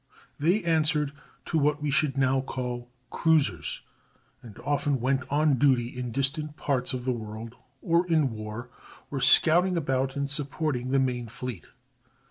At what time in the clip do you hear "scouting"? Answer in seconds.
9.21-9.77